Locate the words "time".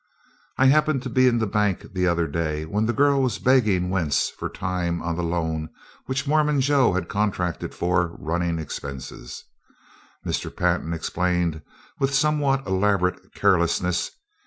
4.49-4.99